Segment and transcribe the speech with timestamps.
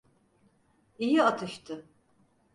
[0.99, 1.85] İyi atıştı.